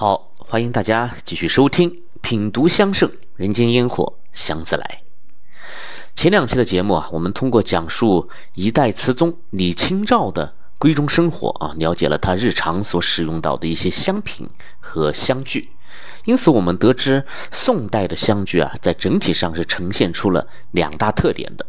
[0.00, 1.90] 好，欢迎大家继续收听
[2.22, 5.02] 《品读香盛人间烟火香自来》。
[6.18, 15.68] 前两期的节目啊，我们通过讲述一代词宗李清照的闺中生活啊，了解了他日常所使用到的一些香品和香具。
[16.24, 21.66] 因此，我们得知宋代的香具啊，在整体上是呈现出了两大特点的。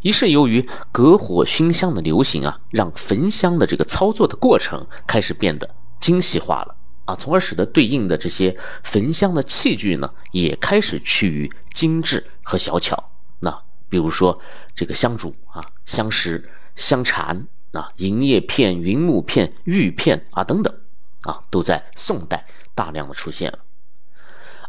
[0.00, 5.70] 一是由于隔火熏香的流行啊，让焚香的这个操作的过程开始变得
[6.00, 6.74] 精细化了
[7.08, 8.54] 啊，从而使得对应的这些
[8.84, 13.02] 焚香的器具呢，也开始趋于精致和小巧。
[13.40, 14.38] 那比如说
[14.74, 20.74] 这个香烛啊、香石、香禅啊、银叶片、云木片、玉片啊等等
[21.22, 23.58] 啊，都在宋代大量的出现了。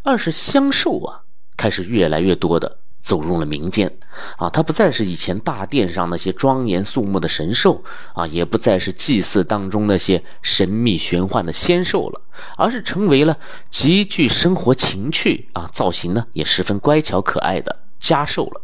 [0.03, 1.23] 二是香兽啊，
[1.57, 3.91] 开始越来越多的走入了民间，
[4.37, 12.21] 啊，它不再是以前大殿上那些庄严肃穆的神兽啊，也不再是祭祀当中那些神秘玄幻的仙兽了，
[12.57, 13.37] 而是成为了
[13.69, 18.61] 极具生活情趣啊，造型呢也十分乖巧可爱的家兽了，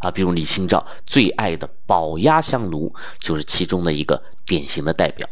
[0.00, 5.28] 啊，比如李清照最爱的宝压香炉就是其中的一个典型的代表。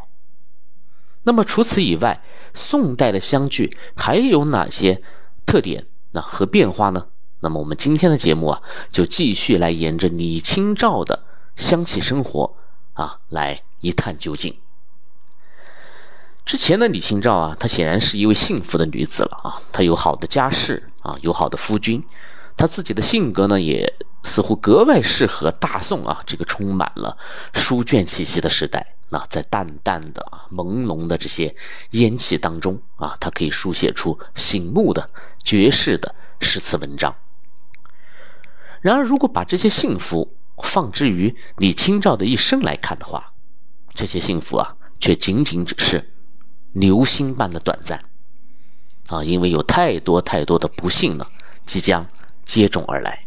[1.25, 2.23] 那么除此以外，
[2.55, 5.03] 宋代的香具还有哪些？
[5.45, 7.07] 特点那和变化呢？
[7.41, 12.57] 那么我们今天的节目啊，就继续来沿着李清照的香气生活
[12.95, 14.59] 啊，来一探究竟。
[16.45, 22.03] 之前的李清照啊，她显然是一位幸福的女子了啊，她有好的家世啊，有好的夫君，
[22.57, 23.95] 她自己的性格呢，也
[24.25, 27.17] 似乎格外适合大宋啊这个充满了
[27.53, 28.95] 书卷气息的时代。
[29.11, 31.55] 那在淡淡的啊、朦胧的这些
[31.93, 35.09] 烟气当中啊，他可以书写出醒目的
[35.45, 37.15] 绝世的诗词文章。
[38.81, 43.33] 然而，如果把这些幸福放置于李清照的一生来看的话，
[43.95, 46.13] 这些幸福啊，却仅仅只是
[46.73, 48.03] 流星般的短暂
[49.09, 51.27] 啊，因为有太多太多的不幸呢，
[51.67, 52.07] 即将
[52.45, 53.27] 接踵而来。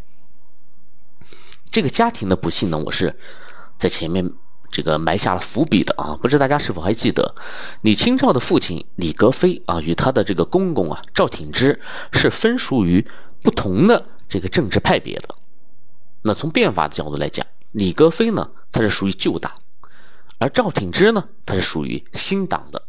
[1.70, 3.18] 这个家庭的不幸呢，我是
[3.78, 4.32] 在前面。
[4.74, 7.36] 这个埋下了伏笔的啊，不知大家是否还记得，
[7.82, 11.78] 李清照的父亲李格非啊，与他的这个公公啊赵挺之
[12.14, 13.06] 是分属于
[13.44, 15.36] 不同的这个政治派别的。
[16.22, 19.52] 那从变法的角度来讲，李格非呢他是属于旧党，
[20.38, 22.84] 而赵挺之呢他是属于新党的。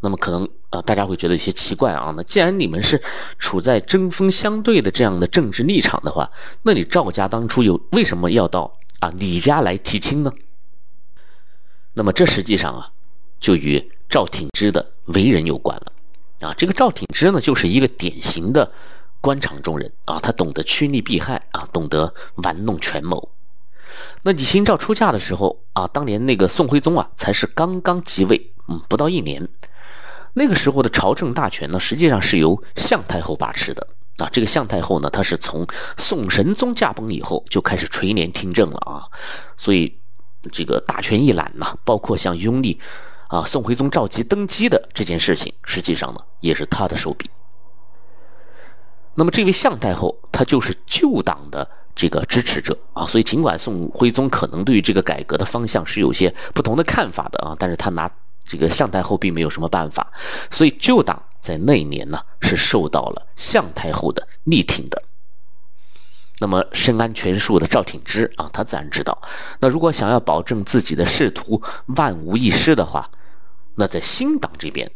[0.00, 3.02] 那么可能啊大家会觉得有些奇怪啊，那既然你们是
[3.38, 6.30] 处在针锋相对的这样的政治立场的话，
[6.62, 8.78] 那你赵家当初又为什么要到？
[9.00, 10.32] 啊，李家来提亲呢？
[11.94, 12.90] 那么这实际上啊，
[13.40, 15.92] 就与赵挺之的为人有关了。
[16.40, 18.70] 啊，这个赵挺之呢，就是一个典型的
[19.24, 22.12] 官场中人啊，他懂得趋利避害啊，懂得
[22.44, 23.30] 玩弄权谋。
[24.22, 29.48] 那李清照出嫁的时候啊，当年那个宋徽宗啊，才是刚刚即位，嗯，不到一年。
[30.34, 33.86] 那个时候的朝政大权呢，实际上是由向太后把持的。
[34.18, 39.08] 啊，这个向太后呢，她是从宋神宗驾崩以后就开始垂帘听政了啊，
[39.56, 39.98] 所以
[40.52, 42.78] 这个大权一揽呐，包括像拥立
[43.28, 47.30] 啊宋徽宗赵佶登基的这件事情，实际上呢也是他的手笔。
[49.14, 58.10] 那么这位向太后，她就是旧党的这个支持者啊，所以尽管宋徽宗可能对于这个改革的方向是有些不同的看法的啊，但是他拿
[58.44, 60.12] 这个向太后并没有什么办法，
[60.50, 61.22] 所以旧党。
[61.44, 65.02] 在那一年呢，是受到了向太后的力挺的。
[66.38, 69.20] 那么深谙权术的赵挺之啊，他自然知道，
[69.60, 71.62] 那如果想要保证自己的仕途
[71.96, 73.10] 万无一失的话，
[73.74, 74.90] 那在新党这边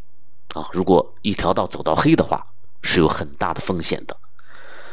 [0.54, 2.46] 啊，如果一条道走到黑的话，
[2.82, 4.16] 是有很大的风险的。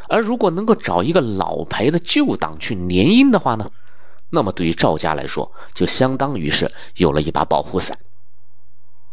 [0.08, 3.70] 而如果能够找一个老牌的旧党去联姻的话呢，
[4.30, 7.98] 那么对于赵家来说，就相当于是有了一把保护伞。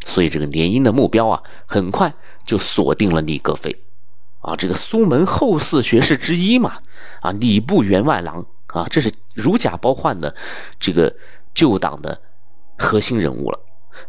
[0.05, 2.13] 所以这个联姻的目标啊，很快。
[2.45, 3.73] 就锁定了李格非，
[4.41, 6.79] 啊，这个苏门后四学士之一嘛，
[7.21, 10.35] 啊，礼部员外郎啊，这是如假包换的
[10.77, 11.15] 这个
[11.55, 12.21] 旧党的
[12.77, 13.57] 核心人物了。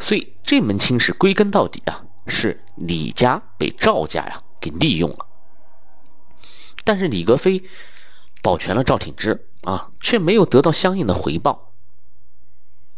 [0.01, 5.27] 所以这门亲事归根到底啊，是李家被赵家呀给利用了。
[6.85, 7.63] 但是李格非
[8.43, 11.73] 保全了赵挺之啊，却没有得到相应的回报。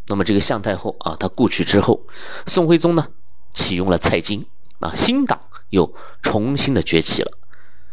[0.06, 2.06] 那么这个向太后啊，她故去之后，
[2.46, 3.08] 宋徽宗呢
[3.52, 4.46] 启用了蔡京。
[4.78, 5.40] 啊，新党
[5.70, 7.32] 又重新的崛起了。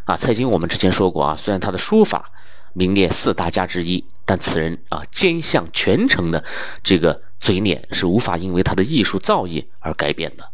[0.04, 2.32] 啊，蔡京我们之前说过啊，虽然他的书法
[2.74, 6.44] 名列四大家之一，但此人啊，兼相全程的
[6.84, 10.52] 这个嘴脸是无法因为他的艺术造诣而改变的。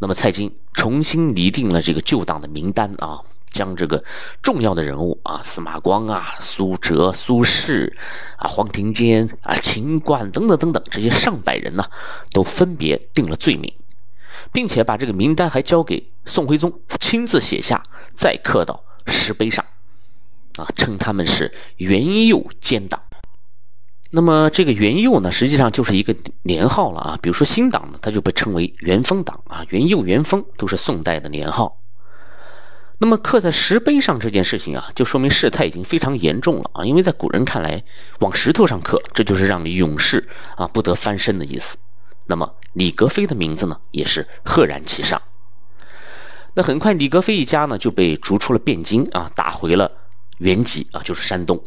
[0.00, 3.20] 那么蔡京重新拟定了这个旧党的名单啊，
[3.50, 4.02] 将这个
[4.42, 7.92] 重要的人物啊，司马光啊、苏辙、苏轼
[8.38, 11.84] 啊、黄庭坚啊、秦观等等等等这些上百人呢，
[12.32, 13.72] 都分别定了罪名。
[14.52, 17.82] 并且把这个名单还交给宋徽宗亲自写下，
[18.16, 19.62] 再刻到石碑上，
[20.56, 23.00] 啊，称他们是元佑监党。
[24.12, 27.18] 那么这个元佑呢，实际上就是一个年号了啊。
[27.22, 31.76] 比如说新党呢，它就被称为元丰党啊，元佑、元丰都是宋代的年号。
[32.98, 36.84] 那么刻在石碑上这件事情啊，就说明事态已经非常严重了啊。
[36.84, 37.82] 因为在古人看来，
[38.18, 41.78] 往石头上刻，这就是让你永世啊不得翻身的意思。
[42.26, 45.22] 那么李格非的名字呢，也是赫然其上。
[46.54, 49.90] 那很快，李格非一家呢就被逐出了汴京啊，打回了
[50.38, 51.62] 原籍啊，就是山东。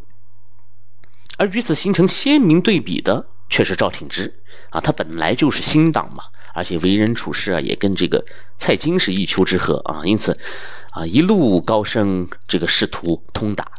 [1.44, 4.34] 而与此形成鲜明对比的却是赵挺之
[4.69, 6.24] 啊，他本来就是新党嘛，
[6.54, 8.24] 而且为人处事啊也跟这个
[8.57, 10.40] 蔡京是一丘之貉啊，因此
[10.92, 13.69] 啊一路高升，这个仕途通达。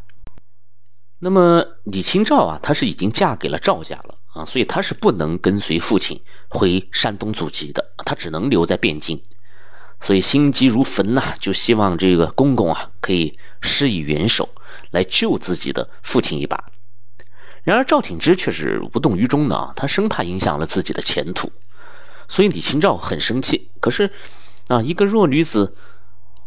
[1.21, 6.21] 那么李清照啊，她是已经嫁给了赵家了啊，所以她是不能跟随父亲
[6.51, 9.19] 回山东祖籍的，她只能留在汴京，
[10.03, 14.47] 所以心急如焚呐，就希望这个公公啊可以施以援手
[14.91, 16.63] 来救自己的父亲一把。
[17.65, 21.51] 然而赵挺之却是无动于衷的啊，他生怕影响了自己的前途，
[22.29, 23.69] 所以李清照很生气。
[23.81, 24.11] 可是，
[24.69, 25.75] 啊，一个弱女子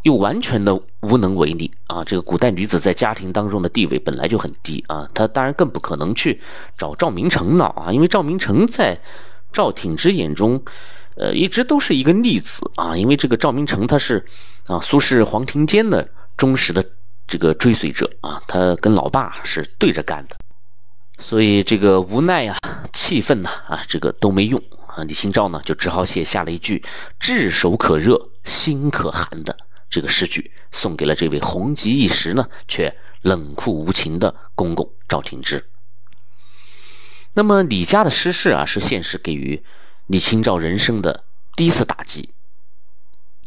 [0.03, 2.03] 又完全的无能为力啊！
[2.03, 6.39] 这个古代女子在家庭当中的地位本来就很低啊，她当然更不可能去
[6.77, 8.97] 找赵明诚闹啊，因为赵明诚在
[9.51, 10.63] 赵挺之眼中，
[11.15, 14.23] 呃，一直都是一个逆子啊，因为这个赵明诚他是
[14.67, 16.85] 啊苏轼、黄庭坚的忠实的
[17.27, 20.37] 这个追随者啊，他跟老爸是对着干的。
[21.19, 22.57] 所以这个无奈呀、
[22.93, 25.03] 气愤呐啊，这个都没用啊。
[25.03, 26.83] 李清照呢，就只好写下了一句
[27.19, 29.57] “炙手可热心可寒”的
[29.89, 35.65] 这个诗句，送给了这位红极一时呢却冷酷无情的公公赵廷之。
[37.33, 39.63] 那么李家的失势啊，是现实给予
[40.05, 41.23] 李清照人生的
[41.55, 42.29] 第一次打击。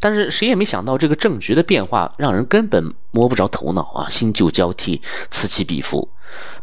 [0.02, 4.08] 但是谁也没想到，这个政局的变化让人根本摸不着头脑啊！
[4.08, 6.11] 新旧交替，此起彼伏。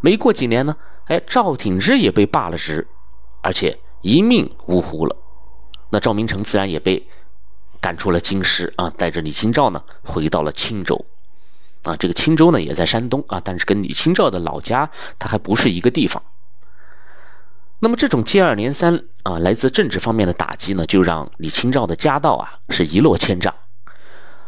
[0.02, 0.76] 没过几年呢，
[1.08, 2.88] 哎，赵挺之也被罢了职，
[3.42, 5.16] 而且一命呜呼了。
[5.90, 7.08] 那赵明诚自然也被
[7.80, 11.06] 赶出了京师啊，带着李清照呢回到了青州。
[11.84, 16.22] 啊，这个青州呢也在山东啊，但是跟李清照的老家它还不是一个地方。
[17.80, 23.56] 那么这种接二连三啊，来自政治方面的打击呢，就让李清照的家道啊是一落千丈。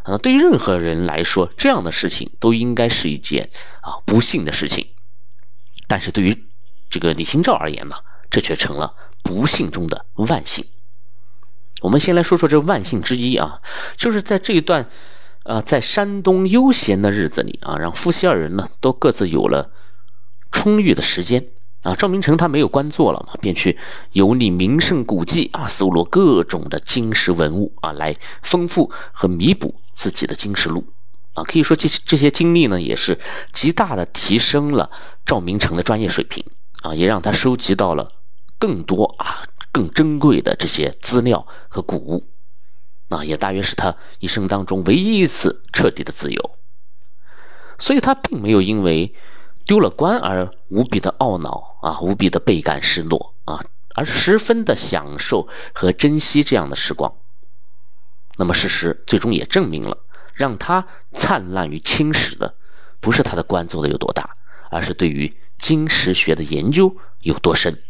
[0.04, 4.88] 啊，对于任何人来说，这样的事情都应该是一件啊不幸的事情。
[5.88, 6.46] 但是对于
[6.90, 7.96] 这个李清照而言呢，
[8.30, 8.94] 这却成了
[9.24, 10.66] 不幸中的万幸。
[11.82, 13.62] 我们先来说说这万幸之一啊，
[13.96, 14.90] 就是在这一段
[15.44, 19.72] 呃在山东悠闲的日子里啊，让夫妻二人呢都各自有了
[20.52, 21.46] 充裕的时间。
[21.84, 23.78] 啊，赵明诚他没有官做了嘛，便去
[24.12, 30.86] 游历名胜古迹啊，搜罗各种的经石文物啊，来丰富和弥补自己的经史录
[31.36, 31.44] 啊。
[31.46, 33.18] 可以说，这这些经历呢，也是
[33.54, 34.92] 极大的提升了
[35.26, 36.44] 赵明诚的专业水平
[36.82, 38.12] 啊，也让他收集到了
[38.58, 42.28] 更多啊、更珍贵的这些资料和古物
[43.10, 46.52] 啊，也大约是他一生当中唯一一次彻底的自由。
[47.78, 49.16] 所以他并没有因为。
[49.66, 57.14] 丢了官而无比的懊恼啊，无比的倍感失落啊，而十分的享受和珍惜这样的时光。
[58.38, 59.96] 那么事实最终也证明了，
[60.34, 62.56] 让他灿烂于青史的，
[63.00, 64.38] 不是他的官做的有多大，
[64.72, 67.82] 而是对于金石学的研究有多深。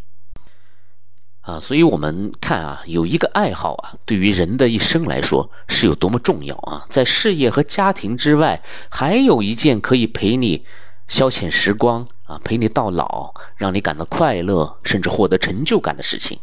[1.42, 6.86] 啊，所以我们看啊，有一个爱好啊，对于人的一生来说是有多么重要啊！
[6.90, 10.66] 在事业和家庭之外，还有一件可以陪你。
[11.08, 16.40] 消遣时光啊，陪你到老，让你感到快乐，甚至获得成就感的事情，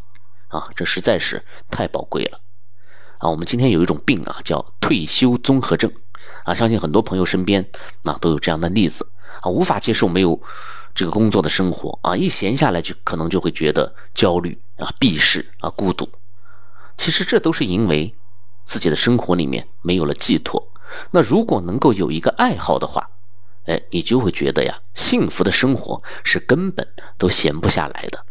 [0.49, 1.41] 啊，这实在是
[1.71, 2.41] 太宝贵了，
[3.19, 5.93] 啊，我们今天有一种病啊，叫退休综合症，
[6.43, 7.65] 啊，相信很多朋友身边
[8.03, 9.07] 啊都有这样的例子，
[9.41, 10.43] 啊，无法接受没有
[10.97, 16.09] 这个工作的生活，啊，一闲下来就可能就会觉得焦虑啊，避世啊，孤独，
[16.97, 18.13] 其实这都是因为
[18.65, 20.67] 自己的生活里面没有了寄托，
[21.13, 23.09] 那如果能够有一个爱好的话。
[23.69, 26.87] 哎，你就会觉得呀，幸福的生活是根本
[27.19, 28.25] 都闲不下来的。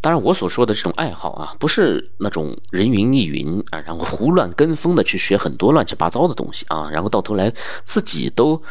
[0.00, 7.52] 当然，我所说的这种爱好啊，不是那种人云亦云啊，然后胡乱跟风的去学很多乱七八糟的东西啊，然后到头来
[7.84, 8.62] 自己都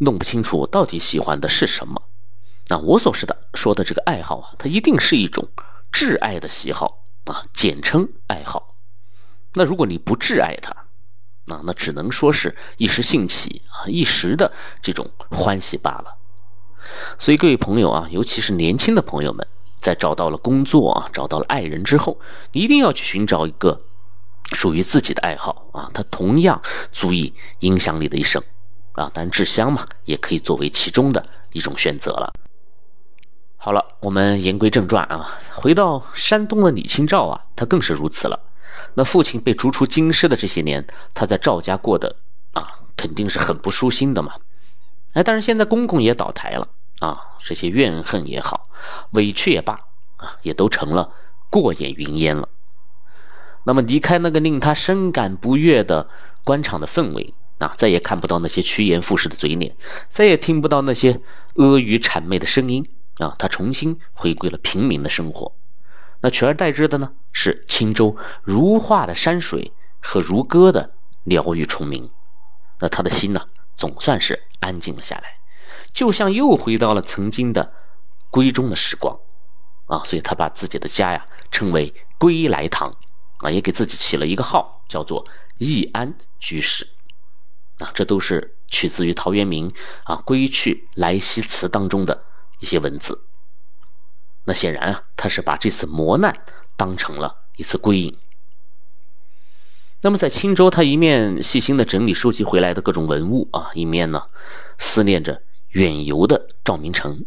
[0.00, 2.02] 弄不清楚到底喜欢的是什么。
[2.68, 5.48] 那我所说的说的这个爱好啊，它一定是一种
[5.92, 8.76] 挚爱的喜好啊，简称爱好。
[9.54, 10.70] 那如果你不挚爱它，
[11.52, 16.16] 啊，那只能说是一时兴起啊，一时的这种欢喜罢了。
[17.18, 19.46] 所以各位朋友啊，尤其是年轻的朋友们，
[19.80, 22.20] 在找到了工作啊，找到了爱人之后，
[22.52, 23.82] 一定要去寻找一个
[24.52, 28.40] 属于自己的爱好啊，它同样足以影响你的一生
[28.92, 29.10] 啊。
[29.12, 32.32] 但制香嘛，也可以作为其中的一种选择了。
[33.56, 38.40] 好了，我们言归正传啊，回到山东的李清照啊，他更是如此了。
[38.94, 42.16] 那父亲被逐出京师的这些年，他在赵家过的
[42.52, 42.66] 啊，
[42.96, 44.32] 肯定是很不舒心的嘛。
[45.12, 46.66] 哎，但是现在公公也倒台了
[47.00, 48.68] 啊，这些怨恨也好，
[49.10, 49.78] 委屈也罢
[50.16, 51.12] 啊，也都成了
[51.50, 52.48] 过眼云烟了。
[53.64, 56.08] 那么离开那个令他深感不悦的
[56.44, 59.76] 官场的氛围啊，再也看不到那些趋炎附势的嘴脸，
[60.08, 61.20] 再也听不到那些
[61.54, 65.54] 阿谀谄媚的声音啊，他重新回归了平民的生活。
[66.22, 70.92] 那取而代之的呢，是青州如画的山水和如歌的
[71.24, 72.10] 鸟语虫鸣。
[72.80, 75.38] 那他的心呢，总算是安静了下来，
[75.92, 77.72] 就像又回到了曾经的
[78.30, 79.18] 闺中的时光
[79.86, 80.02] 啊。
[80.04, 82.96] 所以他把自己的家呀称为归来堂。
[83.38, 85.26] 啊，也给自己起了一个号，叫做
[85.56, 86.86] 易安居士。
[87.80, 89.72] 啊，这都是取自于陶渊明
[90.04, 92.22] 啊《归去来兮辞》当中的
[92.60, 93.22] 一些文字。
[94.44, 96.44] 那显然啊，他是把这次磨难
[96.76, 98.16] 当成了一次归隐。
[100.02, 104.24] 那么在青州，他一面细心的整理收集回来的各种文物啊，一面呢
[104.78, 107.26] 思念着远游的赵明诚。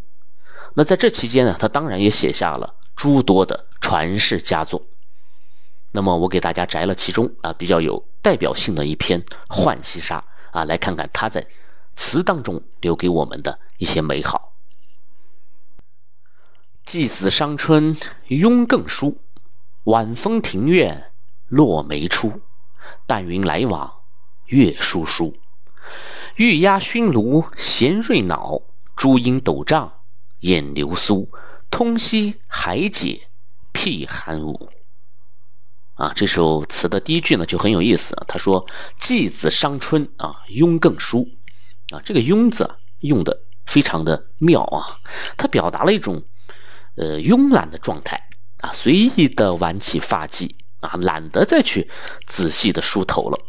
[0.74, 4.86] 那在这期间呢，他当然也写下了诸多的传世佳作。
[5.92, 10.18] 那么我给大家摘了其中啊比较有代表性的一篇《浣溪沙》
[10.54, 11.46] 啊，来看看他在
[11.96, 14.54] 词当中留给我们的一些美好。
[16.86, 19.20] 季子伤春慵更疏，
[19.86, 21.12] 晚风庭院
[21.48, 22.42] 落梅初。
[23.08, 24.02] 淡云来往
[24.48, 25.38] 月疏疏，
[26.36, 28.62] 玉鸦熏炉闲瑞脑，
[28.96, 30.02] 珠鹰斗帐
[30.40, 31.30] 掩流苏。
[31.72, 33.30] 通溪海解
[33.72, 34.70] 辟寒芜。
[35.96, 38.16] 啊，这首词的第一句呢就很有意思。
[38.28, 38.66] 他说
[38.98, 41.28] ：“季子伤春啊，慵更疏。”
[41.94, 42.68] 啊，这个“慵”字
[43.02, 44.98] 用的非常的妙啊，
[45.38, 46.24] 它表达了一种
[46.96, 48.20] 呃慵懒的状态
[48.62, 51.88] 啊，随意的挽起发髻啊，懒得再去
[52.26, 53.40] 仔细的梳头了。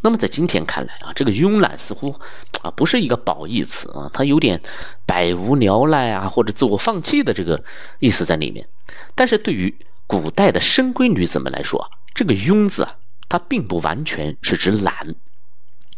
[0.00, 2.18] 那么在今天看来啊，这个慵懒似乎
[2.62, 4.60] 啊不是一个褒义词啊，它有点
[5.06, 7.62] 百无聊赖啊或者自我放弃的这个
[8.00, 8.66] 意思在里面。
[9.14, 9.72] 但是对于
[10.06, 12.96] 古代的深闺女子们来说，这个“慵”字啊，
[13.28, 15.14] 它并不完全是指懒，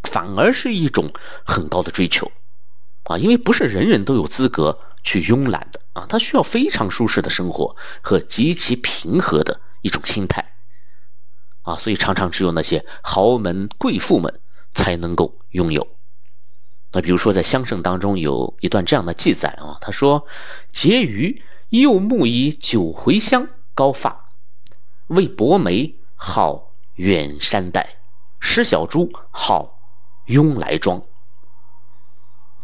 [0.04, 1.12] 反而是一种
[1.44, 2.30] 很高的追求
[3.04, 10.54] 啊，因为不是人人都有资格去慵懒的啊，他需要非常舒适的生活和极其平和的一种心态
[11.62, 14.40] 啊，所以常常只有那些豪门贵妇们
[14.72, 15.86] 才能够拥有。
[16.92, 20.26] 那比如说在《香圣》当中有一段这样的记载啊，他说
[20.72, 24.24] ：“婕妤幼木以九回香。”高发，
[25.08, 27.82] 为薄眉，号远山黛；
[28.40, 29.80] 施小珠，号
[30.26, 31.02] 慵来庄。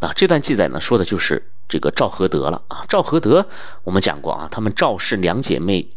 [0.01, 2.87] 啊，这段记载呢，说的就是这个赵合德了啊。
[2.89, 3.47] 赵合德，
[3.83, 5.95] 我们讲过啊，他们赵氏两姐妹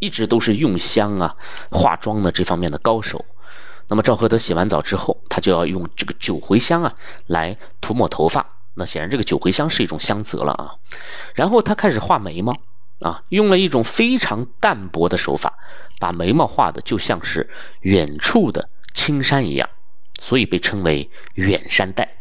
[0.00, 1.36] 一直都是用香啊、
[1.70, 3.24] 化妆的这方面的高手。
[3.86, 6.94] 那么赵合德洗完澡之后，他就要用这个九回香啊
[7.26, 8.46] 来涂抹头发。
[8.74, 10.74] 那显然这个九回香是一种香泽了啊。
[11.34, 12.54] 然后他开始画眉毛。
[13.00, 15.56] 啊，用了一种非常淡薄的手法，
[16.00, 17.48] 把眉毛画的就像是
[17.82, 19.70] 远处的青山一样，
[20.20, 22.16] 所以被称为远山黛。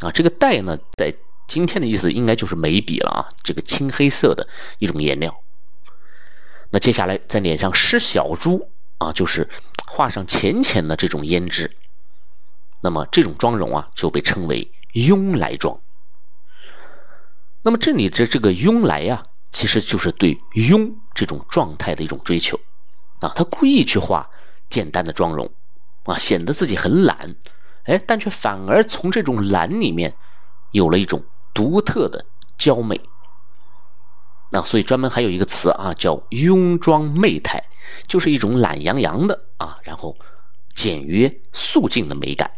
[0.00, 1.14] 啊，这个黛呢，在
[1.46, 4.48] 今天的意思应该就是眉笔了啊，这个青黑色的
[4.78, 5.42] 一种颜料。
[6.70, 9.46] 那接下来在脸上施小珠啊，就是
[9.86, 11.70] 画上浅浅的这种胭脂。
[12.80, 15.78] 那么这种妆容啊，就被称为慵来妆。
[17.60, 19.22] 那么这里的这个慵来呀。
[19.50, 22.58] 其实就是对慵这种状态的一种追求，
[23.20, 24.28] 啊，他故意去画
[24.68, 25.50] 简单的妆容，
[26.04, 27.34] 啊，显得自己很懒，
[27.84, 30.14] 哎，但却反而从这种懒里面
[30.72, 31.24] 有了一种
[31.54, 32.26] 独特的
[32.58, 33.00] 娇媚，
[34.52, 37.64] 那所以专门还有一个词啊，叫慵妆媚态，
[38.06, 40.16] 就是一种懒洋洋的啊，然后
[40.74, 42.50] 简约素净的美感，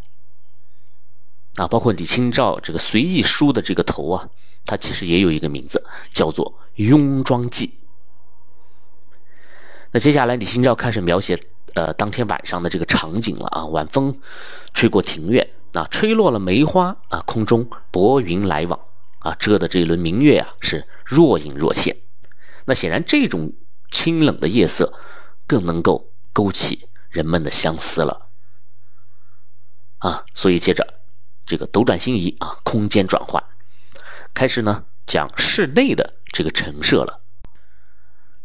[1.55, 4.29] 啊，包括李清照这个随意梳的这个头啊。
[4.67, 7.67] 它其实也有一个名字，叫做《雍妆记》。
[9.93, 11.43] 那接下来李清照开始描写，
[11.75, 13.67] 呃，当天晚上的这个场景了啊。
[13.67, 14.21] 晚风
[14.73, 18.79] 吹过庭院，啊，吹落了梅花啊，空中薄云来往
[19.19, 21.97] 啊，遮的这一轮明月啊是若隐若现。
[22.67, 23.53] 那显然这种
[23.91, 24.95] 清冷的夜色，
[25.49, 28.29] 更能够勾起人们的相思了
[29.99, 30.25] 啊。
[30.35, 31.01] 所以接着
[31.45, 33.43] 这个斗转星移啊，空间转换。
[34.35, 37.21] 开始呢，讲室内的这个陈设了。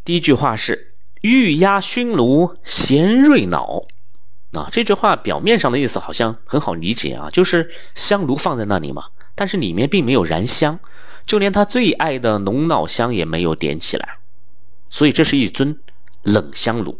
[0.03, 3.85] 第一句话是：“玉压熏炉贤瑞脑。
[4.53, 10.79] 啊，这句话表面上的意思好像很好理解啊，就是香炉放在那里嘛，但是里面并没有燃香，
[11.25, 14.17] 就连他最爱的龙脑香也没有点起来，
[14.89, 15.77] 所以这是一尊
[16.23, 16.99] 冷香炉。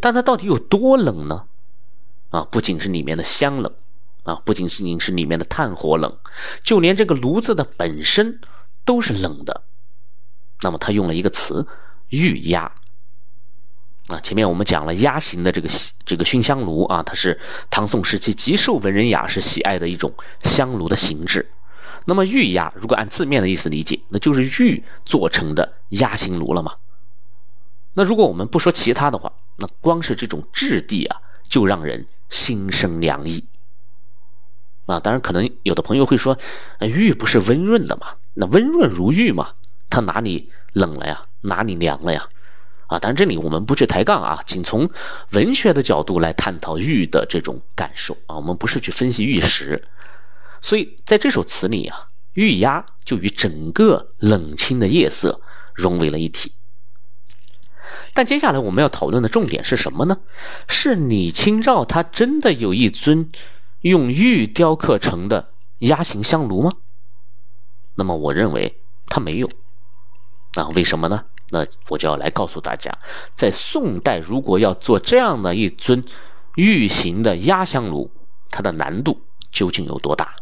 [0.00, 1.44] 但它到底有多冷呢？
[2.30, 3.74] 啊，不仅是里面的香冷，
[4.26, 6.18] 啊，不仅仅是里面的炭火冷，
[6.62, 8.40] 就连这个炉子的本身
[8.84, 9.62] 都是冷的。
[10.60, 11.66] 那么他用了一个词
[12.10, 12.70] “玉压”。
[14.08, 15.68] 啊，前面我们讲了压型的这个
[16.04, 17.40] 这个熏香炉啊，它是
[17.70, 20.12] 唐宋时期极受文人雅士喜爱的一种
[20.44, 21.50] 香炉的形制。
[22.04, 26.74] 那么玉压，如果按字面的意思理解，那就是玉做成的压型炉了嘛。
[27.94, 31.16] 那如果我们不说其他的话，那光是这种质地啊，
[31.48, 33.44] 就让人心生凉意。
[34.86, 36.38] 啊，当然可能有的朋友会说，
[36.80, 38.14] 玉不是温润的嘛？
[38.34, 39.50] 那温润如玉嘛，
[39.90, 41.22] 它哪里冷了呀？
[41.42, 42.28] 哪里凉了呀？
[42.86, 44.88] 啊，当然这里我们不去抬杠啊，仅从
[45.32, 49.88] 文学的角度来探讨玉的这种感受啊，我们不是去分析玉石，
[50.60, 55.40] 所以在这首词里啊，玉压就与整个冷清的夜色
[55.74, 56.52] 融为了一体。
[58.14, 60.18] 但接下来我们要讨论的重点是什么呢？
[60.68, 63.30] 是李清照他真的有一尊
[63.80, 66.72] 用玉雕刻成的压形香炉吗？
[67.94, 69.48] 那么我认为它没有。
[70.54, 71.24] 啊，为什么呢？
[71.50, 72.90] 那我就要来告诉大家，
[73.34, 76.02] 在宋代，如果要做这样的一尊
[76.56, 78.10] 玉形的压香炉，
[78.50, 79.20] 它的难度
[79.52, 80.34] 究竟有多大？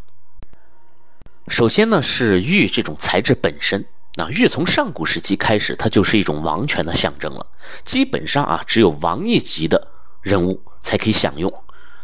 [1.48, 3.84] 首先呢，是玉这种材质本身。
[4.16, 7.46] 那玉从上古时期开始，它就是一种王权的象征了。
[7.84, 9.88] 基本上啊，只有王一级的
[10.22, 11.52] 人物才可以享用。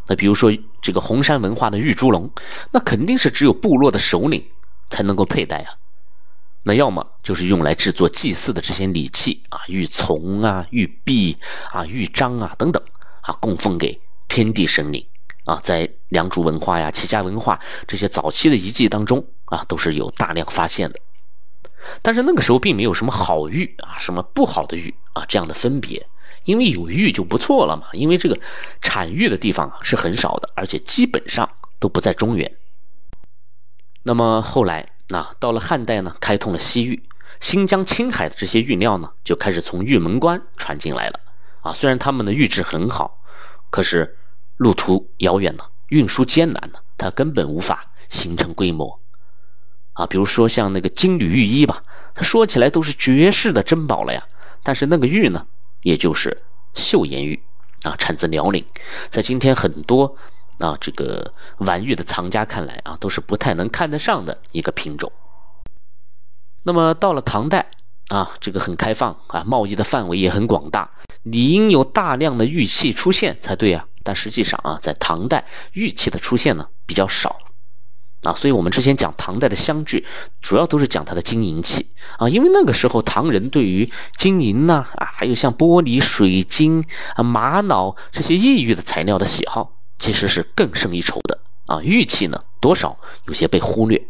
[0.07, 0.50] 那比如说
[0.83, 2.30] 这个红山文化的玉猪龙，
[2.73, 4.45] 那肯定是只有部落的首领
[4.90, 5.75] 才能够佩戴啊。
[6.62, 11.37] 那要么就是用来制作祭祀的这些礼器啊，玉琮啊、玉璧
[11.73, 12.83] 啊、玉章啊等等
[13.23, 15.04] 啊，供奉给天地神灵
[15.45, 15.59] 啊。
[15.62, 21.01] 在良渚文化呀、齐家文化这些早期的遗迹当中啊，都是有大量发现的。
[22.03, 26.07] 但是那个时候并没有什么好玉啊、什么不好的玉啊这样的分别，
[26.44, 27.88] 因为有玉就不错了嘛。
[27.92, 28.38] 因为这个
[28.81, 31.48] 产玉的地方是很少的，而且基本上
[31.79, 32.57] 都不在中原。
[34.03, 34.90] 那么后来。
[35.12, 37.03] 那到了汉代呢，开通了西域，
[37.40, 41.18] 新疆、青海的这些玉料呢，就开始从玉门关传进来了。
[41.62, 43.18] 啊，虽然他们的玉质很好，
[43.70, 44.16] 可是
[44.57, 49.00] 路途遥远呢，运输艰难呢，它根本无法形成规模。
[49.94, 51.83] 啊，比如说像那个金缕玉衣吧，
[52.14, 54.22] 它说起来都是绝世的珍宝了呀，
[54.62, 55.44] 但是那个玉呢，
[55.83, 56.43] 也就是
[56.75, 57.43] 岫岩玉，
[57.83, 58.64] 啊，产自辽宁，
[59.09, 60.16] 在今天很多。
[60.59, 65.11] 啊，这个玩玉的藏家看来啊，都是不太能看得上的一个品种。
[66.64, 67.71] 那么到了唐代
[68.09, 70.90] 啊，这个很开放啊，贸易的范围也很广大，
[71.23, 73.87] 理应有大量的玉器出现才对啊。
[74.03, 77.38] 但实际上啊，在唐代玉器的出现呢比较少
[78.22, 80.06] 啊，所以我们之前讲唐代的香具，
[80.40, 86.85] 主要都是讲它的金银器啊，因为那个时候唐人对于金银呐啊，还有像玻璃、水晶
[87.16, 89.76] 啊、玛瑙这些异域的材料的喜好。
[90.00, 91.83] 其实是更胜一筹的啊！
[91.83, 94.02] 玉器呢，多少有些被忽略，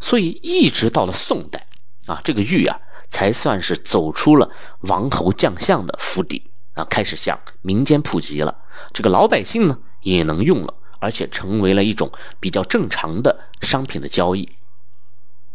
[0.00, 1.66] 所以一直到了宋代
[2.06, 8.56] 啊，这个玉啊，才算是走出了王侯将相的府邸啊，开始向民间普及了。
[8.94, 14.48] 这个老百姓呢，也能用了，而且成为了一种比较正常的商品的交易。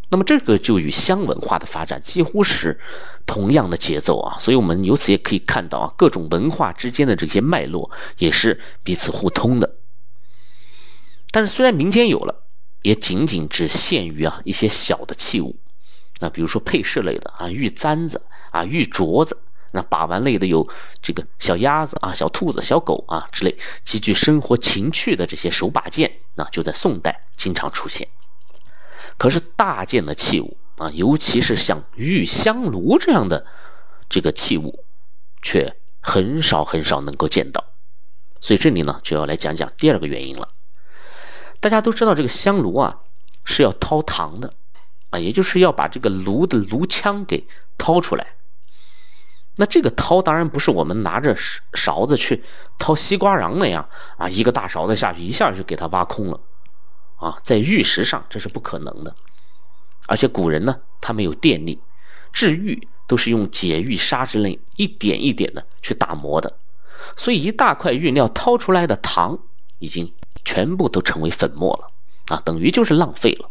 [0.09, 2.79] 那么这个就与香文化的发展几乎是
[3.25, 9.77] 同样的节奏啊，所以我们由此也可以看到啊，各种文化之间的这些脉络也是彼此互通的。
[11.31, 12.43] 但是虽然民间有了，
[12.83, 15.57] 也仅仅只限于啊一些小的器物，
[16.19, 19.37] 那比如说配饰类的啊，玉簪子啊，玉镯子，
[19.71, 20.67] 那把玩类的有
[21.01, 28.07] 这个小鸭子啊、小兔子、小狗啊之类极具生活情趣的这些手把件，那就在宋代经常出现。
[29.17, 33.45] 可是大件的器物啊，尤其是像玉香炉这样的
[34.09, 34.83] 这个器物，
[35.41, 37.63] 却很少很少能够见到。
[38.41, 40.49] 所以这里呢，就要来讲讲第二个原因了。
[41.59, 42.99] 大家都知道，这个香炉啊
[43.43, 44.53] 是要掏膛的
[45.09, 47.47] 啊，也就是要把这个炉的炉腔给
[47.77, 48.27] 掏出来。
[49.55, 51.35] 那这个掏当然不是我们拿着
[51.73, 52.43] 勺子去
[52.77, 53.87] 掏西瓜瓤那样
[54.17, 56.39] 啊，一个大勺子下去一下就给它挖空了。
[57.17, 59.15] 啊，在玉石上这是不可能的，
[60.07, 61.79] 而且古人呢，他没有电力，
[62.33, 66.57] 制玉都是用解玉砂之类一点一点的去打磨的，
[67.15, 69.39] 所以一大块玉料掏出来的糖
[69.79, 70.13] 已经
[70.43, 73.49] 全部都成为粉末了，啊，等于就是浪费了。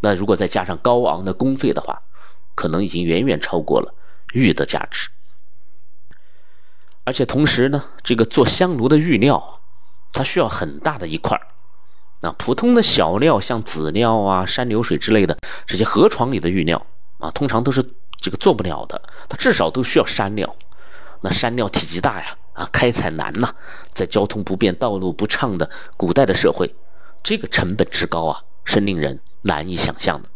[0.00, 2.02] 那如果再加上高昂的工费的话，
[2.56, 3.94] 可能已经远远超过了
[4.32, 5.08] 玉的价值，
[7.10, 9.58] 而且同时呢，这个做香炉的玉料，
[10.12, 11.44] 它需要很大的一块儿。
[12.20, 16.86] 那普通的小料，像籽料啊、山流水之类的这些河床里的玉料
[17.18, 17.84] 啊，通常都是
[18.18, 20.54] 这个做不了的，它至少都需要山料。
[21.20, 23.52] 那山料体积大呀，啊，开采难呐，
[23.92, 26.72] 在交通不便、道路不畅的古代的社会，
[27.24, 30.28] 这个成本之高啊，是令人难以想象的。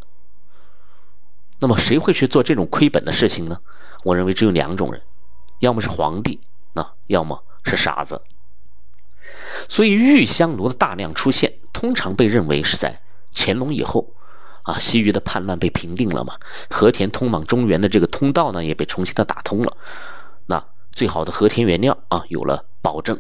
[1.61, 3.61] 那么谁会去做这种亏本的事情呢？
[4.03, 5.01] 我认为只有两种人，
[5.61, 6.41] 要么是皇帝，
[6.75, 8.21] 啊，要么是傻子。
[9.69, 13.01] 所以玉香炉的大量出现，通常被认为是在
[13.35, 14.09] 乾隆以后，
[14.63, 16.37] 啊，西域的叛乱被平定了嘛，
[16.69, 19.77] 和田通往中原的这个通道呢也被重新的打通了，
[20.47, 23.19] 那最好的和田原料啊有了保证，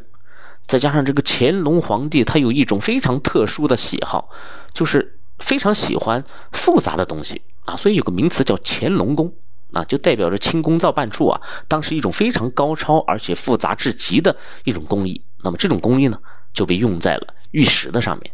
[0.67, 4.29] 再加上这个乾隆皇帝他有一种非常特殊的喜好，
[4.73, 9.33] 就是非常喜欢复杂的东西啊，所以有个名词叫乾隆宫
[9.75, 15.21] 啊，就代表着清宫造办处啊，当时一种非常高超而且复杂至极的一种工艺。
[15.43, 16.19] 那么这种工艺呢，
[16.53, 18.33] 就被用在了玉石的上面，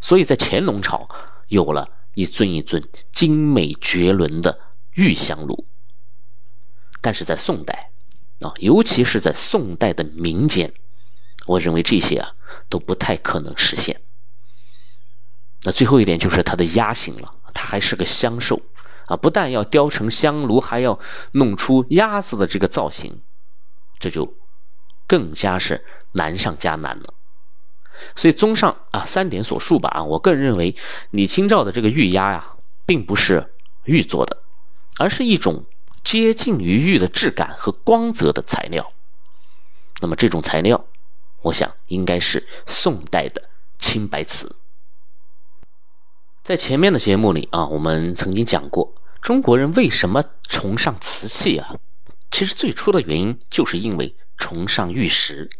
[0.00, 1.08] 所以在乾隆朝
[1.48, 4.58] 有了一尊一尊精美绝伦的
[4.94, 5.64] 玉香炉。
[7.00, 7.90] 但是在宋代，
[8.40, 10.70] 啊，尤其是在宋代的民间，
[11.46, 12.32] 我认为这些啊
[12.68, 14.00] 都不太可能实现。
[15.62, 18.60] 那最后一点就是它的压形了，它还是个香兽
[19.10, 20.98] 啊，不但要雕成香炉，还要
[21.32, 23.20] 弄出鸭子的这个造型，
[23.98, 24.32] 这就
[25.06, 25.84] 更加是。
[26.12, 27.14] 难上加难了，
[28.16, 30.74] 所以综上啊三点所述吧啊，我个人认为
[31.10, 34.42] 李清照的这个玉鸭呀，并不是玉做的，
[34.98, 35.64] 而是一种
[36.02, 38.92] 接近于玉的质感和光泽的材料。
[40.00, 40.84] 那么这种材料，
[41.42, 43.40] 我想应该是宋代的
[43.78, 44.56] 青白瓷。
[46.42, 51.76] 在前面的节目里啊，我们曾经讲过，中国人为什么崇尚瓷器啊？
[52.30, 55.50] 其实最初的原因就是因为崇尚玉石。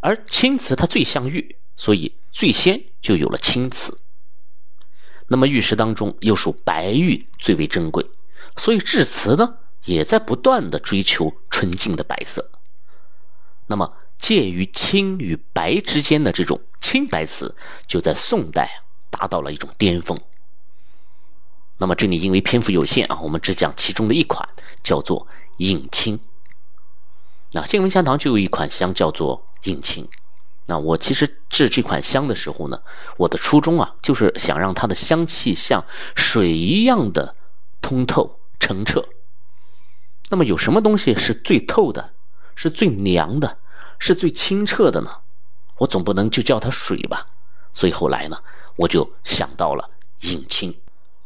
[0.00, 3.98] 而青瓷它最像玉，所以最先就有了青瓷。
[5.28, 8.04] 那么玉石当中又属白玉最为珍贵，
[8.56, 12.50] 所以制瓷呢也在不断的追求纯净的白色。
[13.66, 17.54] 那么介于青与白之间的这种青白瓷，
[17.86, 20.18] 就在宋代达到了一种巅峰。
[21.82, 24.48] 那么这里因为篇幅有限啊，我们只讲其中的一款，
[24.84, 26.20] 叫做隐青。
[27.50, 29.44] 那金文香堂就有一款香叫做。
[29.64, 30.08] 隐青，
[30.66, 32.82] 那我其实制这款香的时候呢，
[33.16, 35.84] 我的初衷啊，就是想让它的香气像
[36.16, 37.36] 水一样的
[37.80, 39.04] 通透澄澈。
[40.30, 42.12] 那么有什么东西是最透的，
[42.56, 43.58] 是最凉的，
[44.00, 45.18] 是最清澈的呢？
[45.78, 47.28] 我总不能就叫它水吧。
[47.72, 48.36] 所以后来呢，
[48.74, 49.88] 我就想到了
[50.22, 50.76] 隐青。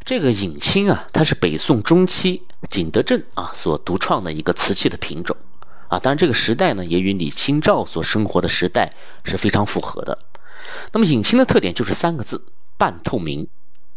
[0.06, 2.40] 这个隐青啊，它是北宋中期
[2.70, 5.36] 景德镇啊所独创的一个瓷器的品种。
[5.88, 8.92] 啊，当然这个时代呢，也与李清照所生活的时代
[9.24, 10.16] 是非常符合的。
[10.92, 12.40] 那么，隐青的特点就是三个字：
[12.78, 13.48] 半透明。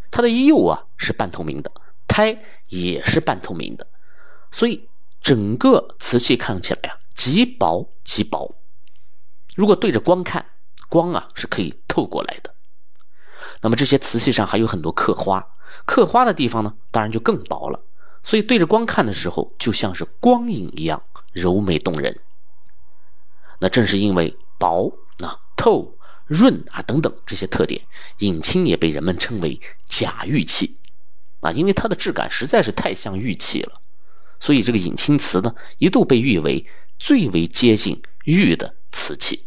[0.09, 1.71] 它的釉啊是半透明的，
[2.07, 2.35] 胎
[2.69, 3.85] 也是半透明的，
[4.49, 4.89] 所以
[5.21, 8.55] 整个瓷器看起来啊极薄极薄。
[9.55, 10.43] 如果对着光看，
[10.89, 12.51] 光啊是可以透过来的。
[13.61, 15.45] 那么这些瓷器上还有很多刻花，
[15.85, 17.79] 刻花的地方呢，当然就更薄了。
[18.23, 21.01] 所以对着光看的时候，就像是光影一样。
[21.31, 22.19] 柔美动人。
[23.59, 27.83] 那正是因为薄、啊透、润啊等等这些特点，
[28.17, 30.75] 隐青也被人们称为假玉器，
[31.41, 33.79] 啊，因为它的质感实在是太像玉器了，
[34.39, 36.65] 所以这个隐青瓷呢，一度被誉为
[36.97, 39.45] 最为接近玉的瓷器。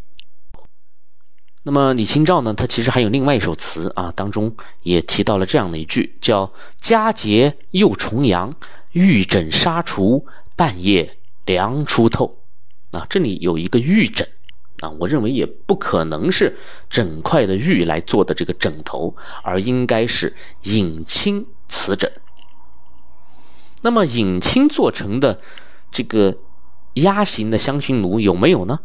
[1.63, 8.53] 那么李清照呢，他其实还有另外一首词啊，当中也提到了这样的一句，叫“佳节又重阳，
[8.93, 11.17] 玉枕纱厨，半夜”。
[11.45, 12.39] 凉初透，
[12.93, 14.29] 啊，这里有一个玉枕，
[14.79, 16.57] 啊，我认为也不可能是
[16.89, 22.13] 整块的玉来做的这个枕头，而应该是隐青瓷枕。
[23.83, 25.41] 那么隐青做成的
[25.91, 26.39] 这个
[26.95, 28.79] 鸭形的香薰炉有没有呢？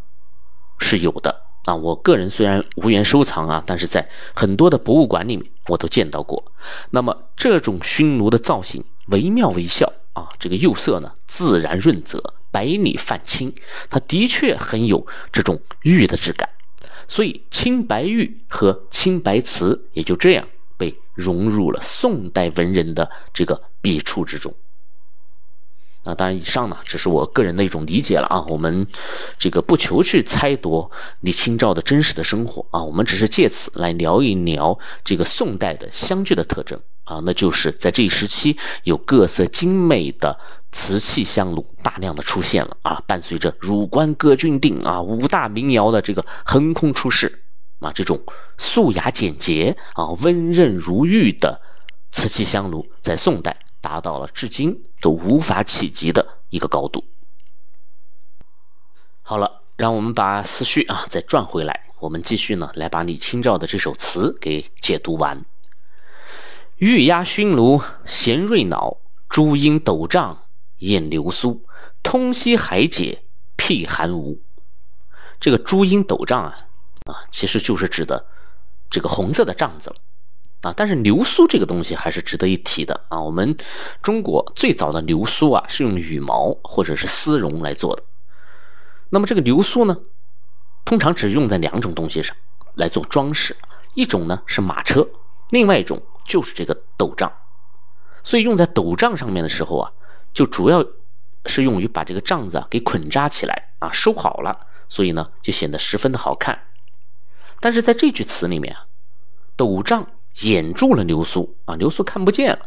[0.80, 6.52] 是有的啊，我个人虽然无缘收藏啊，但是在很多的博物馆里面我都见到过。
[6.92, 12.34] 那么这种熏炉的造型惟妙惟肖啊，这个釉色呢自然润泽。
[12.50, 13.54] 白里泛青，
[13.90, 16.50] 它的确很有这种玉的质感，
[17.08, 24.52] 所以青白玉和青白瓷也就这样被融入了宋代文人的这个笔触之中。
[26.08, 28.88] 那当然，以上呢只是我个人的一种理解了啊，我们
[29.38, 30.90] 这个不求去猜度
[31.20, 40.40] 李清照的真实的生活啊，我们只是借此来聊一聊这个宋代的香具的特征啊，那就是在这一时期有各色精美的
[40.72, 47.44] 瓷器香炉大量的出现了啊，伴随着“汝官歌郡定”啊五大民窑的这个横空出世
[47.82, 48.18] 啊，这种
[48.58, 51.60] 素雅简洁啊、温润如玉的
[52.14, 57.04] 瓷器香炉，在宋代达到了至今都无法企及的一个高度。
[59.22, 65.46] 好了，让我们把思绪啊再转回来，我们继续呢来把李清照的这首词给解读完。
[66.78, 70.44] 玉压熏炉衔瑞脑，珠缨斗帐
[70.78, 71.66] 掩流苏。
[72.04, 73.24] 通溪海解
[73.58, 74.40] 辟寒芜。
[75.40, 76.58] 这个珠缨斗帐啊，
[77.06, 78.26] 啊，其实就是指的
[78.90, 79.96] 这个红色的帐子了
[80.68, 80.74] 啊。
[80.76, 83.22] 但是流苏这个东西还是值得一提的啊。
[83.22, 83.58] 我们
[84.02, 88.04] 中国最早的流苏啊，是用羽毛或者是丝绒来做的。
[89.10, 89.98] 那么这个流苏呢，
[90.86, 92.36] 通常只用在两种东西上
[92.76, 93.56] 来做装饰，
[93.96, 95.08] 一种呢是马车，
[95.50, 96.02] 另外一种。
[96.28, 97.32] 就是这个斗帐，
[98.22, 99.90] 所以用在斗帐上面的时候啊，
[100.34, 100.84] 就主要
[101.46, 106.64] 是用于把这个帐子啊给捆扎起来啊，收好了，所以呢就显得十分的好看。
[107.62, 108.88] 但是在这句词里面啊，
[109.56, 110.06] 斗帐
[110.42, 112.60] 掩住了流苏啊，流苏看不见了。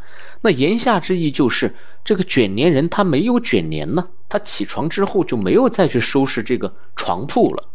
[0.42, 7.68] 那言下之意就是这个卷帘人他没有卷帘呢，他起床之后就没有再去收拾这个床铺了。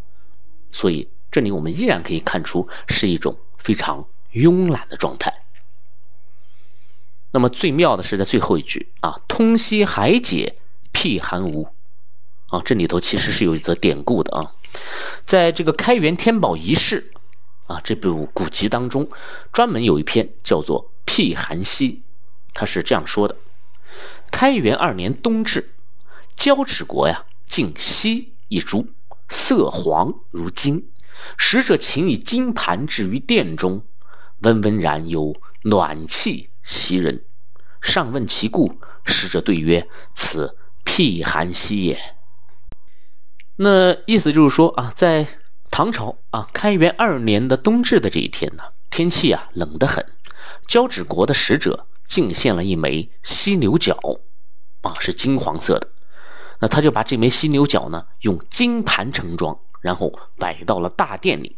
[0.72, 5.34] 所以这里我们依然可以看出是一种非常慵懒的状态。
[7.32, 10.56] 那么最妙的是在最后一句啊，“通溪海解
[10.92, 11.68] 辟寒无”，
[12.48, 14.54] 啊，这里头其实是有一则典故的啊，
[15.26, 17.12] 在这个《开元天宝遗事》
[17.67, 19.10] 啊这部古籍当中，
[19.51, 21.89] 专门有一篇叫做《辟寒溪》，
[22.54, 23.36] 他是这样说的：
[24.32, 25.73] 开元二年冬至，
[26.36, 28.88] 交趾国呀进溪一株，
[29.30, 30.88] 色黄如金，
[31.38, 33.84] 使者请以金盘置于殿中，
[34.39, 36.49] 温温然有暖气。
[36.65, 37.23] 袭人，
[37.80, 42.15] 上问其故，使者对曰：“此辟寒溪也。”
[43.58, 45.28] 那意思就是说啊，在
[45.78, 50.06] 唐朝啊，开元二年的冬至的这一天呢，天气啊冷得很，
[50.70, 54.00] 交趾国的使者进献了一枚犀牛角，
[54.84, 55.90] 啊是金黄色的，
[56.62, 61.58] 那他就把这枚犀牛角呢用金盘盛装，然后摆到了大殿里，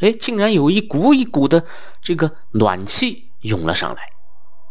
[0.00, 1.64] 哎，竟然有一股一股的
[2.02, 4.10] 这个暖气涌了上来。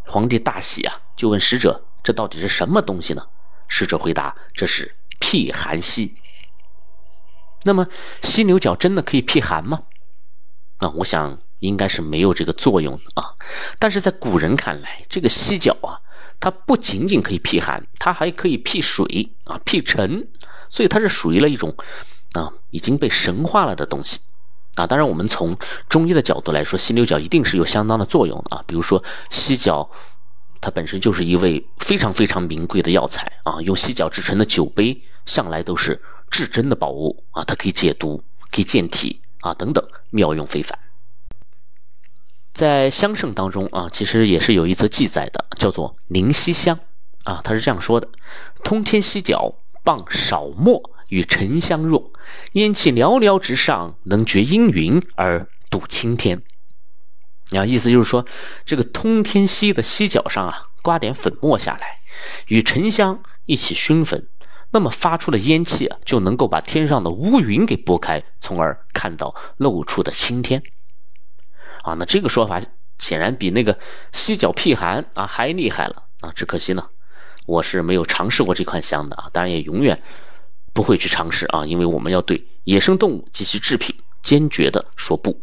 [0.06, 3.26] 皇帝大喜啊，就问使者：“这到底是什么东西呢？”
[3.68, 6.14] 使者回答：“这是辟寒犀。”
[7.64, 7.88] 那么
[8.22, 9.84] 犀牛角真的可以辟寒吗？
[10.80, 13.34] 那我想应该是没有这个作用啊。
[13.80, 16.02] 但是在古人看来，这个犀角啊，
[16.40, 20.28] 它不仅仅可以辟寒，它还可以辟水啊、辟尘，
[20.70, 21.74] 所以它是属于了一种
[22.34, 24.20] 啊已经被神化了的东西。
[24.76, 25.56] 啊，当然，我们从
[25.88, 28.64] 中医的角度来说，犀牛角一定是有相当的作用的啊。
[28.66, 29.88] 比如说，犀角
[30.60, 36.02] 它本身就是一味非常非常名贵的药材啊，用犀角制成的酒杯向来都是
[36.34, 40.78] 至真的宝物啊，它可以解毒、可以健体啊，等等，妙用非凡。
[42.54, 46.80] 在香圣当中啊，其实也是有一则记载的，叫做灵犀香
[47.24, 48.10] 啊，他是这样说的：
[48.64, 50.90] 通天犀角，傍少墨。
[51.10, 52.12] 与沉香若，
[52.54, 56.42] 烟气寥寥之上，能绝阴云而度青天。
[57.52, 58.26] 啊，意思就是说，
[58.66, 62.00] 这个通天犀的犀角上啊，刮点粉末下来，
[62.48, 64.28] 与沉香一起熏粉，
[64.74, 70.64] 那么发出的烟气啊，就能够把天上的乌云给拨开，从而看到露出的青天。
[71.84, 72.62] 啊，那这个说法
[72.98, 73.78] 显然比那个
[74.12, 76.32] 犀角辟寒啊还厉害了啊！
[76.36, 76.90] 只可惜呢，
[77.46, 80.02] 我是没有尝试过这款香的啊，当然也永远。
[80.76, 85.40] 不会去尝试啊，因为我们要对野生动物及其制品坚决的说不。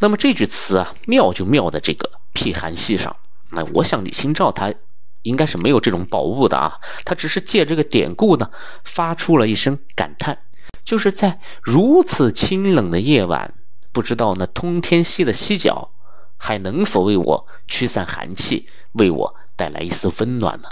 [0.00, 3.14] 那么这句词啊，妙就妙在这个辟寒系上。
[3.52, 4.74] 那我想李清照他
[5.22, 8.50] 应该是没有这种宝物的啊，他只是借这个典故呢，
[8.84, 10.38] 发出了一声感叹，
[10.84, 13.54] 就是在如此清冷的夜晚，
[13.92, 15.90] 不知道那通天犀的犀角
[16.36, 20.68] 还能否为我驱散寒气，为我带来一丝温暖呢？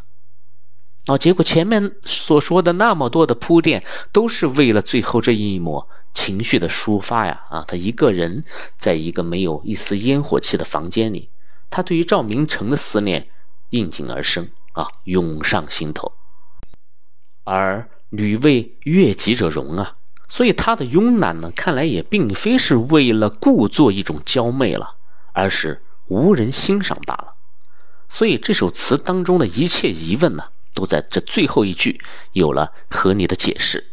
[1.06, 7.42] 啊，结果前面所说的那么多的铺垫，都是为了最后这一抹情绪的抒发呀！
[7.48, 8.42] 啊，他一个人
[8.76, 11.28] 在一个没有一丝烟火气的房间里，
[11.70, 13.28] 他对于赵明诚的思念
[13.76, 16.12] 应景而生啊，涌上心头。
[17.44, 19.94] 而女为悦己者容啊，
[20.28, 24.96] 所以他的慵懒呢，看来也并非是为了故作一种娇媚了，
[25.32, 27.34] 而是无人欣赏罢了。
[28.08, 30.48] 所以这首词当中的一切疑问呢？
[30.74, 31.98] 都在这最后一句
[32.32, 33.86] 有了合理的解释。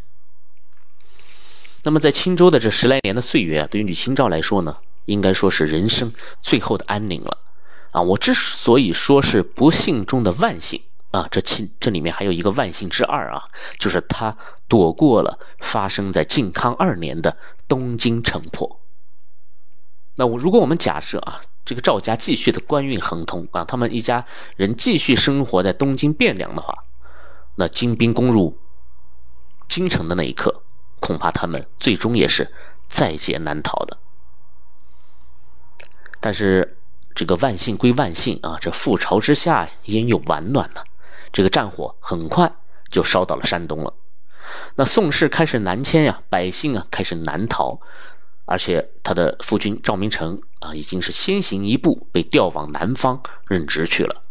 [1.84, 7.38] 那么，在青州的这十来年的岁月啊，对于李清照来说呢，应该说是人生最后的安宁了。
[7.93, 14.36] 啊，我之所以说是不幸中的万幸啊，这其这里面还有一个万幸之二啊，就是他
[14.67, 18.79] 躲过了发生在靖康二年的东京城破。
[20.15, 24.25] 那我如果我们假设啊，这个赵家继续的官运亨通啊，他们一家
[24.56, 26.84] 人继续生活在东京汴梁的话，
[27.56, 28.58] 那金兵攻入
[29.69, 30.63] 京城的那一刻，
[30.99, 32.51] 恐怕他们最终也是
[32.89, 33.97] 在劫难逃的。
[36.19, 36.77] 但是
[37.15, 40.82] 这个万幸归万幸啊，这覆巢之下焉有完卵呢？
[41.32, 42.52] 这个战火很快
[42.89, 43.93] 就烧到了山东了。
[44.76, 47.80] 那宋氏开始南迁呀，百姓啊开始南逃，
[48.45, 54.21] 而且他的夫君赵明诚啊，已经是先行一步被调往南方任职去了。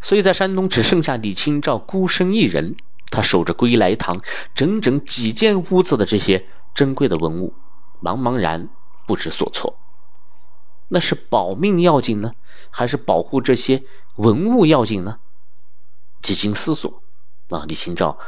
[0.00, 2.76] 所以在山东只剩下李清照孤身一人，
[3.10, 4.20] 他守着归来堂
[4.54, 7.54] 整整几间屋子的这些珍贵的文物，
[8.02, 8.68] 茫茫然
[9.06, 9.78] 不知所措。
[10.88, 12.32] 那是保命要紧呢，
[12.70, 13.82] 还是保护这些
[14.16, 15.18] 文物要紧呢？
[16.22, 17.02] 几经思索，
[17.48, 18.18] 啊，李清照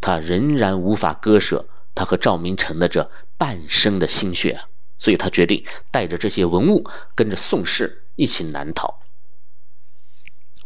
[0.00, 8.94] 他仍然无法割舍他和赵明诚的这半生的心血啊，所以他决定带着这些文物，跟着宋氏一起南逃。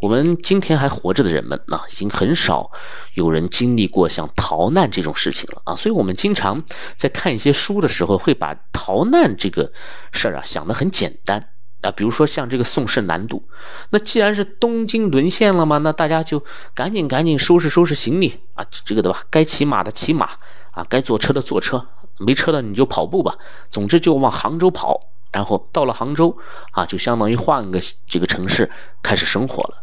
[0.03, 2.73] 我们今天还活着的人们啊，已经很少
[3.15, 6.61] 有人经历过像逃难这种事情了啊，所以我们经常
[6.97, 9.71] 在看一些书的时候，会把逃难这个
[10.11, 11.51] 事儿啊想得很简单
[11.83, 13.45] 啊，比如说像这个宋氏南渡，
[13.91, 16.43] 那既然是东京沦陷了嘛，那大家就
[16.75, 19.23] 赶紧赶紧收拾收拾行李啊，这个对吧？
[19.31, 20.31] 该骑马的骑马
[20.73, 21.87] 啊，该坐车的坐车，
[22.19, 23.37] 没车的你就跑步吧，
[23.71, 26.37] 总之就往杭州跑，然后到了杭州
[26.73, 28.69] 啊，就相当于换个这个城市
[29.01, 29.79] 开始生活了。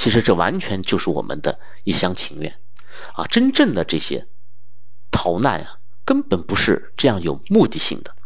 [0.00, 2.54] 其实这完全就是我们的一厢情愿，
[3.12, 4.26] 啊，真正的这些
[5.10, 8.16] 逃难啊，根本不是这样有目的性的，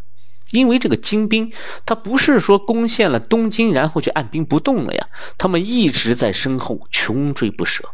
[0.53, 1.53] 因为这个金兵
[1.85, 7.89] 他不是说攻陷了东京然后就按兵不动了呀，他们一直在身后穷追不舍，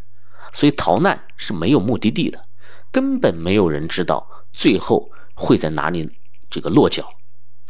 [0.53, 2.45] 所以逃难是没有目的地的，
[2.93, 6.19] 根本没有人知道最后会在哪里
[6.51, 7.09] 这个落脚。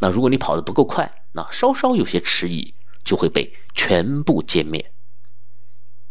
[0.00, 4.90] 那如果你跑得不够快，那稍稍有些迟疑，就会被全部歼灭。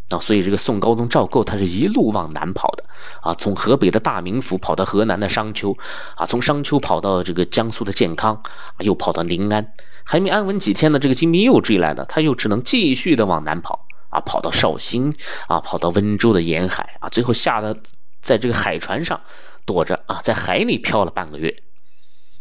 [0.09, 2.83] 啊，所以这个宋高宗赵构，他是一路往南跑的，
[3.21, 5.77] 啊，从河北的大名府跑到河南的商丘，
[6.15, 8.41] 啊，从商丘跑到这个江苏的建康，
[8.79, 15.13] 又跑到临安，还没安稳几天呢，这个金兵又追来了，他又只能继续的往南跑，啊，跑到绍兴，
[15.47, 17.77] 啊，跑到温州的沿海，啊，最后吓得
[18.19, 19.21] 在这个海船上
[19.63, 21.61] 躲着，啊，在海里漂了半个月，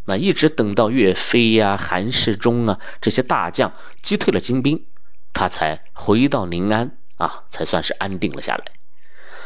[0.07, 4.87] 那一直等到岳飞呀、韩世忠啊这些大将击退了金兵，
[5.35, 6.93] 他才回到临安。
[7.19, 8.65] 啊，才算是安定了下来。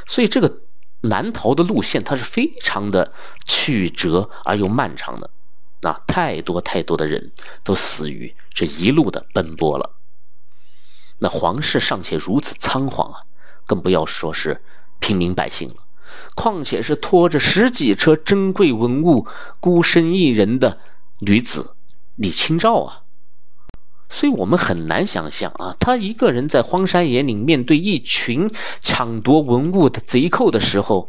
[0.06, 0.60] 所以这个
[1.00, 3.12] 南逃的路线，它是非常的
[3.44, 5.30] 曲折而又漫长的。
[5.82, 7.32] 啊，太多太多的人
[7.64, 9.96] 都死于这一路的奔波了。
[11.18, 13.22] 那皇室尚且如此仓皇啊，
[13.66, 14.62] 更不要说是
[15.00, 15.74] 平民百姓了。
[16.36, 19.26] 况且是拖着十几车珍贵文物、
[19.58, 20.78] 孤身一人的
[21.18, 21.74] 女子
[22.14, 23.01] 李清照啊。
[24.14, 28.50] 所以我们很难想象啊，他一个人在荒山野岭面对一群
[28.82, 31.06] 抢夺文物的贼寇的时候，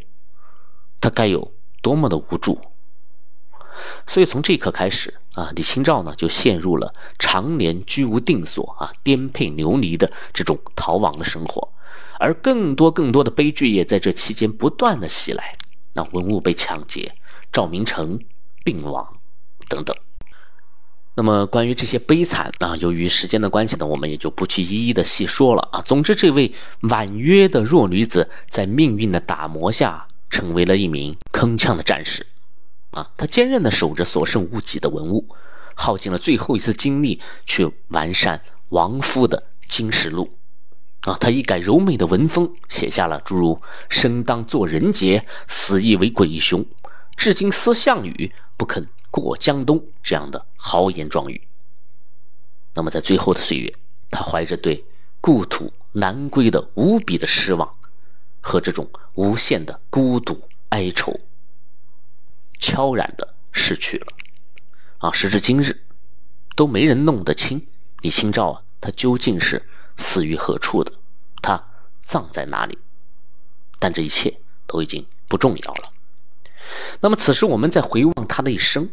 [1.01, 2.61] 他该有多么的无助。
[4.07, 11.73] 所以从这一刻开始啊，李清照呢就陷入了常年居无定所啊、颠沛流离的这种逃亡的生活，
[12.19, 15.57] 而更多更多的悲剧也在这期间不断的袭来。
[15.91, 17.13] 那文物被抢劫，
[17.51, 18.17] 赵明诚
[18.63, 19.17] 病亡，
[19.67, 19.93] 等等。
[21.15, 25.81] 那么关于这些悲惨啊，由于时间的关系呢，我们也就不去一一的细说了啊。
[25.81, 32.25] 总之，这位婉约的弱女子在命运的打磨下，成为了一名铿锵的战士，
[32.89, 35.27] 啊，她坚韧的守着所剩无几的文物，
[35.75, 40.33] 耗尽了最后一丝精力去完善亡夫的《金石录》，
[41.11, 46.65] 啊，她一改柔美的文风，写下了诸如“生当作人杰，死亦为鬼雄”，
[47.15, 48.87] 至今思项羽，不肯。
[49.13, 51.47] 过江东这样的豪言壮语。
[52.73, 53.71] 那么在最后的岁月，
[54.09, 54.83] 他怀着对
[55.21, 57.75] 故土难归的无比的失望
[58.41, 61.19] 和这种无限的孤独哀愁，
[62.57, 64.07] 悄然的逝去了。
[64.97, 65.83] 啊，时至今日，
[66.55, 67.67] 都没人弄得清
[68.01, 69.63] 李清照啊，他究竟是
[69.95, 70.91] 死于何处的，
[71.39, 71.63] 他
[71.99, 72.79] 葬在哪里？
[73.77, 75.91] 但这一切都已经不重要了。
[76.99, 78.89] 那么此时我们再回望他的一生。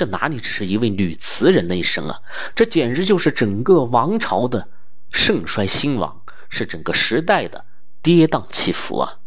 [0.00, 2.22] 这哪里只是一位女词人的一生啊？
[2.54, 4.66] 这简直就是整个王朝的
[5.10, 7.66] 盛衰兴亡，是整个时代的
[8.00, 9.18] 跌宕起伏啊！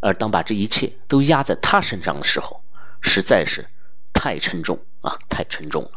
[0.00, 2.64] 而当把这一切都压在她身上的时候，
[3.00, 3.64] 实在是
[4.12, 5.92] 太沉重啊，太沉重了。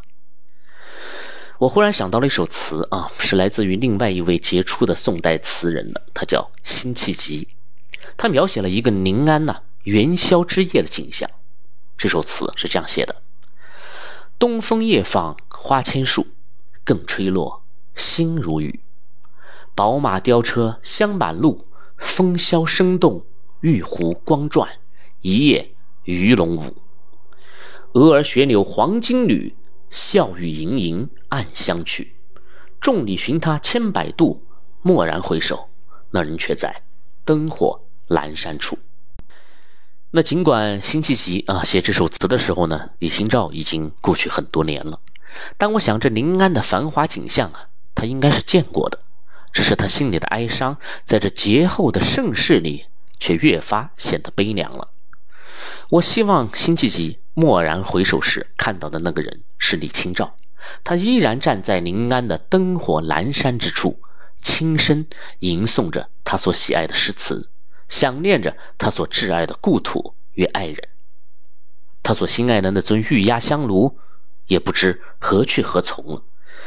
[1.57, 7.47] 我忽然想到了一首词啊，是来自于另外一位杰出的宋代词人的，他叫辛弃疾。
[8.15, 11.27] 他描写了一个宁安呐元宵之夜的景象。
[11.95, 13.22] 这首词是这样写的：
[14.43, 16.27] 东风夜放花千树，
[16.83, 17.63] 更吹落，
[17.95, 18.81] 星如雨。
[19.73, 21.65] 宝马雕车香满路，
[21.95, 23.25] 风萧声动，
[23.61, 24.69] 玉壶光转，
[25.21, 25.73] 一夜
[26.03, 26.75] 鱼龙舞。
[27.93, 29.55] 蛾儿雪柳黄金缕，
[29.89, 32.13] 笑语盈盈暗香去。
[32.81, 34.43] 众里寻他千百度，
[34.81, 35.69] 蓦然回首，
[36.11, 36.83] 那人却在
[37.23, 37.79] 灯火
[38.09, 38.77] 阑珊处。
[40.15, 44.99] 那尽管辛弃疾啊写这首词的时候呢，李清照已经过去很多年了，
[45.57, 48.99] 但我想这临安的繁华景象啊，他应该是见过的。
[49.51, 52.85] 只是他心里的哀伤，在这劫后的盛世里，
[53.19, 54.89] 却越发显得悲凉了。
[55.89, 60.35] 我希望辛弃疾蓦然回首时看到的那个人是李清照，
[60.83, 63.99] 他依然站在临安的灯火阑珊之处，
[64.37, 65.07] 轻声
[65.39, 67.49] 吟诵着他所喜爱的诗词，
[67.93, 70.89] 想念着他所挚爱的故土与爱人。
[72.01, 73.99] 他所心爱的那尊玉压香炉，
[74.47, 76.23] 也不知何去何从了。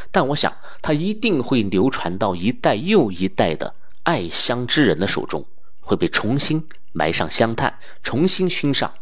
[0.09, 5.45] 但我想，它一定会流传到一代又一代的爱香之人的手中，
[5.81, 8.93] 会被重新埋上香炭，重新熏上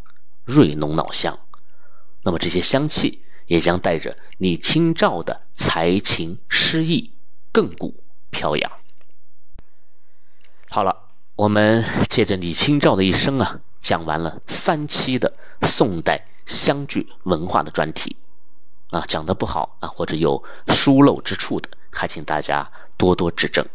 [0.45, 1.38] 瑞浓老香。
[2.23, 7.11] 那么这些香气也将带着李清照的才情诗意，
[7.53, 8.71] 亘古飘扬。
[10.71, 11.05] 好了，
[11.36, 15.33] 我们借着李清照的一生啊，讲完了三期的
[15.63, 18.15] 宋代香具文化的专题。
[18.91, 23.65] 啊，讲的不好啊，或者有疏漏之处的，还请大家多多指正。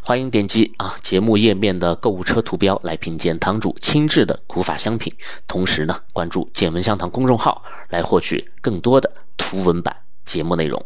[0.00, 5.14] 欢迎点击啊节目页面的购物车图标来品鉴堂主亲制的古法香品，
[5.46, 10.82] 同时呢，关注“见闻香堂”公众号来获取更多的图文版节目内容。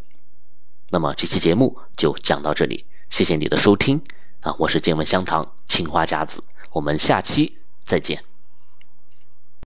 [0.90, 4.02] 那么这期节目就讲到这里，谢谢你的收听
[4.44, 8.22] 啊，我是见闻香堂青花甲子，我们下期再见。